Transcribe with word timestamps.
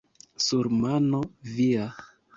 Sur 0.45 0.69
mano 0.81 1.21
via! 1.51 1.85